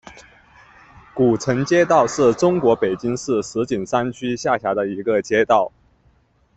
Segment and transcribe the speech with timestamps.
[1.13, 5.71] 古城街道是中国北京市石景山区下辖的一个街道。